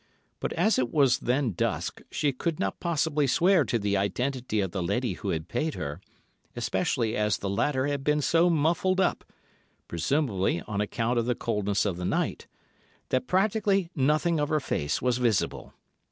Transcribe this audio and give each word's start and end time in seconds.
But 0.39 0.51
as 0.53 0.79
it 0.79 0.91
was 0.91 1.19
then 1.19 1.51
dusk, 1.51 2.01
she 2.09 2.33
could 2.33 2.59
not 2.59 2.79
possibly 2.79 3.27
swear 3.27 3.63
to 3.65 3.77
the 3.77 3.97
identity 3.97 4.59
of 4.59 4.71
the 4.71 4.81
lady 4.81 5.13
who 5.13 5.29
had 5.29 5.47
paid 5.47 5.75
her, 5.75 6.01
especially 6.55 7.15
as 7.15 7.37
the 7.37 7.47
latter 7.51 7.85
had 7.85 8.03
been 8.03 8.19
so 8.19 8.49
muffled 8.49 8.99
up, 8.99 9.23
presumably 9.87 10.59
on 10.61 10.81
account 10.81 11.19
of 11.19 11.27
the 11.27 11.35
coldness 11.35 11.85
of 11.85 11.97
the 11.97 12.05
night, 12.05 12.47
that 13.09 13.27
practically 13.27 13.91
nothing 13.95 14.39
of 14.39 14.49
her 14.49 14.59
face 14.59 15.03
was 15.03 15.19
visible. 15.19 15.71